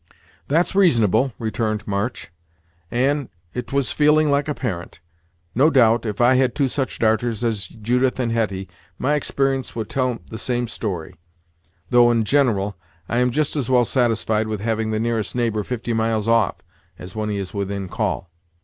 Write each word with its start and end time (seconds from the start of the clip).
"That's 0.47 0.73
reasonable," 0.73 1.31
returned 1.37 1.87
March; 1.87 2.31
"and 2.89 3.29
't 3.53 3.71
was 3.71 3.91
feeling 3.91 4.31
like 4.31 4.47
a 4.47 4.55
parent. 4.55 4.99
No 5.53 5.69
doubt, 5.69 6.07
if 6.07 6.19
I 6.19 6.33
had 6.37 6.55
two 6.55 6.67
such 6.67 6.97
darters 6.97 7.43
as 7.43 7.67
Judith 7.67 8.19
and 8.19 8.31
Hetty, 8.31 8.67
my 8.97 9.13
exper'ence 9.13 9.75
would 9.75 9.91
tell 9.91 10.17
the 10.31 10.39
same 10.39 10.67
story, 10.67 11.13
though 11.91 12.09
in 12.09 12.23
gin'ral 12.23 12.75
I 13.07 13.19
am 13.19 13.29
just 13.29 13.55
as 13.55 13.69
well 13.69 13.85
satisfied 13.85 14.47
with 14.47 14.59
having 14.61 14.89
the 14.89 14.99
nearest 14.99 15.35
neighbor 15.35 15.63
fifty 15.63 15.93
miles 15.93 16.27
off, 16.27 16.55
as 16.97 17.15
when 17.15 17.29
he 17.29 17.37
is 17.37 17.53
within 17.53 17.87
call." 17.87 18.31